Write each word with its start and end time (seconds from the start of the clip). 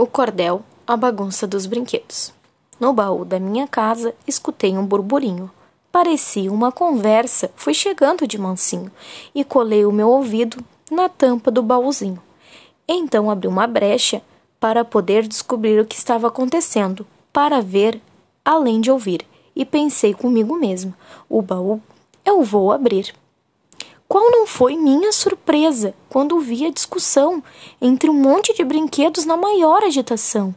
O 0.00 0.06
cordel, 0.06 0.62
a 0.86 0.96
bagunça 0.96 1.46
dos 1.46 1.66
brinquedos. 1.66 2.32
No 2.80 2.90
baú 2.90 3.22
da 3.22 3.38
minha 3.38 3.68
casa, 3.68 4.14
escutei 4.26 4.78
um 4.78 4.86
burburinho. 4.86 5.50
Parecia 5.92 6.50
uma 6.50 6.72
conversa. 6.72 7.50
Fui 7.54 7.74
chegando 7.74 8.26
de 8.26 8.38
mansinho 8.38 8.90
e 9.34 9.44
colei 9.44 9.84
o 9.84 9.92
meu 9.92 10.08
ouvido 10.08 10.64
na 10.90 11.10
tampa 11.10 11.50
do 11.50 11.62
baúzinho. 11.62 12.18
Então 12.88 13.30
abri 13.30 13.46
uma 13.46 13.66
brecha 13.66 14.22
para 14.58 14.86
poder 14.86 15.28
descobrir 15.28 15.78
o 15.78 15.84
que 15.84 15.96
estava 15.96 16.28
acontecendo, 16.28 17.06
para 17.30 17.60
ver 17.60 18.00
além 18.42 18.80
de 18.80 18.90
ouvir, 18.90 19.26
e 19.54 19.66
pensei 19.66 20.14
comigo 20.14 20.58
mesma: 20.58 20.96
o 21.28 21.42
baú 21.42 21.78
eu 22.24 22.42
vou 22.42 22.72
abrir. 22.72 23.14
Qual 24.10 24.28
não 24.28 24.44
foi 24.44 24.76
minha 24.76 25.12
surpresa 25.12 25.94
quando 26.08 26.40
vi 26.40 26.66
a 26.66 26.70
discussão 26.72 27.40
entre 27.80 28.10
um 28.10 28.12
monte 28.12 28.52
de 28.52 28.64
brinquedos 28.64 29.24
na 29.24 29.36
maior 29.36 29.84
agitação. 29.84 30.52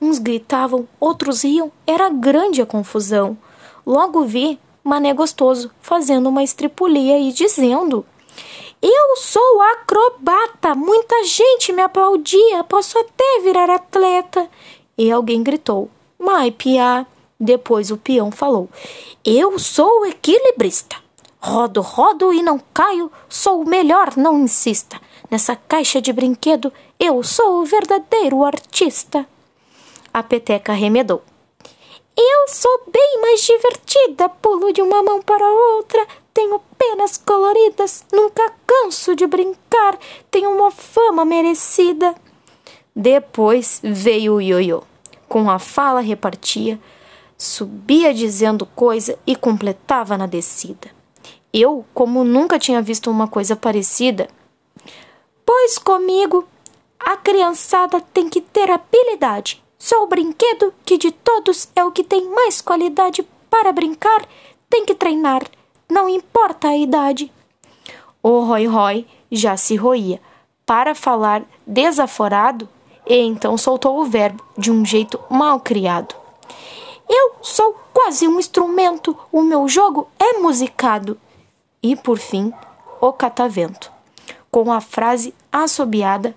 Uns 0.00 0.18
gritavam, 0.18 0.88
outros 0.98 1.44
riam, 1.44 1.70
era 1.86 2.08
grande 2.08 2.62
a 2.62 2.64
confusão. 2.64 3.36
Logo 3.84 4.24
vi 4.24 4.58
Mané 4.82 5.12
Gostoso 5.12 5.70
fazendo 5.78 6.30
uma 6.30 6.42
estripulia 6.42 7.18
e 7.18 7.32
dizendo: 7.32 8.06
Eu 8.80 9.16
sou 9.16 9.60
acrobata, 9.60 10.74
muita 10.74 11.22
gente 11.24 11.74
me 11.74 11.82
aplaudia, 11.82 12.64
posso 12.64 12.98
até 12.98 13.40
virar 13.42 13.68
atleta. 13.68 14.48
E 14.96 15.10
alguém 15.10 15.42
gritou: 15.42 15.90
Mai, 16.18 16.50
piá. 16.50 17.04
Depois 17.38 17.90
o 17.90 17.98
peão 17.98 18.30
falou: 18.30 18.70
Eu 19.22 19.58
sou 19.58 20.06
equilibrista. 20.06 21.04
Rodo, 21.48 21.80
rodo 21.80 22.32
e 22.32 22.42
não 22.42 22.60
caio, 22.74 23.08
sou 23.28 23.62
o 23.62 23.68
melhor, 23.68 24.16
não 24.16 24.40
insista. 24.40 25.00
Nessa 25.30 25.54
caixa 25.54 26.02
de 26.02 26.12
brinquedo, 26.12 26.72
eu 26.98 27.22
sou 27.22 27.60
o 27.60 27.64
verdadeiro 27.64 28.44
artista. 28.44 29.24
A 30.12 30.24
peteca 30.24 30.72
remedou. 30.72 31.22
Eu 32.16 32.48
sou 32.48 32.82
bem 32.92 33.20
mais 33.22 33.42
divertida, 33.42 34.28
pulo 34.28 34.72
de 34.72 34.82
uma 34.82 35.04
mão 35.04 35.22
para 35.22 35.46
outra, 35.46 36.04
tenho 36.34 36.60
penas 36.76 37.16
coloridas, 37.16 38.04
nunca 38.12 38.52
canso 38.66 39.14
de 39.14 39.24
brincar, 39.24 39.96
tenho 40.28 40.50
uma 40.50 40.72
fama 40.72 41.24
merecida. 41.24 42.12
Depois 42.94 43.80
veio 43.84 44.34
o 44.34 44.40
ioiô. 44.40 44.82
Com 45.28 45.48
a 45.48 45.60
fala 45.60 46.00
repartia, 46.00 46.76
subia 47.38 48.12
dizendo 48.12 48.66
coisa 48.66 49.16
e 49.24 49.36
completava 49.36 50.18
na 50.18 50.26
descida. 50.26 50.95
Eu, 51.58 51.86
como 51.94 52.22
nunca 52.22 52.58
tinha 52.58 52.82
visto 52.82 53.10
uma 53.10 53.26
coisa 53.26 53.56
parecida, 53.56 54.28
pois 55.42 55.78
comigo 55.78 56.46
a 57.00 57.16
criançada 57.16 57.98
tem 57.98 58.28
que 58.28 58.42
ter 58.42 58.70
habilidade. 58.70 59.64
Sou 59.78 60.02
o 60.02 60.06
brinquedo 60.06 60.74
que 60.84 60.98
de 60.98 61.10
todos 61.10 61.66
é 61.74 61.82
o 61.82 61.90
que 61.90 62.04
tem 62.04 62.28
mais 62.28 62.60
qualidade 62.60 63.26
para 63.48 63.72
brincar. 63.72 64.28
Tem 64.68 64.84
que 64.84 64.94
treinar, 64.94 65.44
não 65.88 66.10
importa 66.10 66.68
a 66.68 66.76
idade. 66.76 67.32
O 68.22 68.40
Roy 68.40 68.66
Roy 68.66 69.06
já 69.32 69.56
se 69.56 69.76
roía 69.76 70.20
para 70.66 70.94
falar 70.94 71.42
desaforado 71.66 72.68
e 73.06 73.16
então 73.16 73.56
soltou 73.56 73.98
o 73.98 74.04
verbo 74.04 74.44
de 74.58 74.70
um 74.70 74.84
jeito 74.84 75.18
mal 75.30 75.58
criado. 75.60 76.14
Eu 77.08 77.36
sou 77.40 77.74
quase 77.94 78.28
um 78.28 78.38
instrumento, 78.38 79.16
o 79.32 79.40
meu 79.40 79.66
jogo 79.66 80.06
é 80.18 80.34
musicado 80.34 81.18
e, 81.92 81.94
por 81.94 82.18
fim, 82.18 82.52
o 83.00 83.12
catavento, 83.12 83.92
com 84.50 84.72
a 84.72 84.80
frase 84.80 85.32
assobiada: 85.52 86.34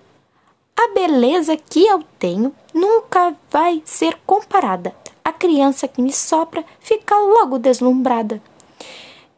A 0.78 0.94
beleza 0.94 1.58
que 1.58 1.86
eu 1.86 2.04
tenho 2.20 2.54
nunca 2.74 3.36
vai 3.50 3.82
ser 3.84 4.18
comparada. 4.28 4.94
A 5.24 5.32
criança 5.32 5.88
que 5.88 6.02
me 6.02 6.14
sopra 6.14 6.64
fica 6.80 7.18
logo 7.18 7.58
deslumbrada. 7.58 8.42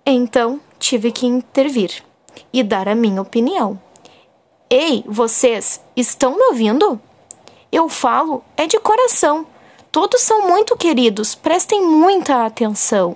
Então 0.06 0.60
tive 0.78 1.12
que 1.12 1.26
intervir 1.26 2.04
e 2.52 2.62
dar 2.62 2.90
a 2.90 2.96
minha 2.96 3.22
opinião. 3.22 3.80
Ei, 4.70 5.04
vocês, 5.08 5.82
estão 5.96 6.36
me 6.36 6.44
ouvindo? 6.46 7.00
Eu 7.72 7.88
falo 7.88 8.44
é 8.58 8.68
de 8.68 8.80
coração. 8.80 9.46
Todos 9.92 10.22
são 10.22 10.48
muito 10.48 10.76
queridos, 10.76 11.36
prestem 11.36 11.82
muita 11.82 12.46
atenção. 12.46 13.16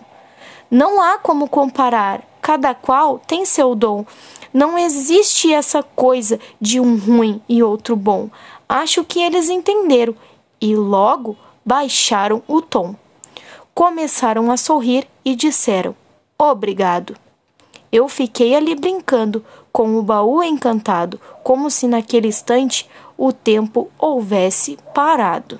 Não 0.69 1.01
há 1.01 1.17
como 1.17 1.47
comparar 1.47 2.21
cada 2.45 2.75
qual 2.75 3.17
tem 3.17 3.43
seu 3.43 3.73
dom. 3.73 4.05
Não 4.53 4.77
existe 4.77 5.51
essa 5.51 5.81
coisa 5.81 6.39
de 6.61 6.79
um 6.79 6.95
ruim 6.95 7.41
e 7.49 7.63
outro 7.63 7.95
bom. 7.95 8.29
Acho 8.69 9.03
que 9.03 9.19
eles 9.19 9.49
entenderam 9.49 10.13
e 10.61 10.75
logo 10.75 11.35
baixaram 11.65 12.43
o 12.47 12.61
tom. 12.61 12.93
Começaram 13.73 14.51
a 14.51 14.57
sorrir 14.57 15.07
e 15.25 15.35
disseram: 15.35 15.95
Obrigado. 16.37 17.17
Eu 17.91 18.07
fiquei 18.07 18.53
ali 18.53 18.75
brincando 18.75 19.43
com 19.71 19.97
o 19.97 20.03
baú 20.03 20.43
encantado, 20.43 21.19
como 21.43 21.71
se 21.71 21.87
naquele 21.87 22.27
instante 22.27 22.87
o 23.17 23.33
tempo 23.33 23.89
houvesse 23.97 24.77
parado. 24.93 25.59